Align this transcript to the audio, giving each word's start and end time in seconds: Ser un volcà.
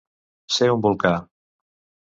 Ser 0.55 0.69
un 0.77 0.81
volcà. 0.87 1.13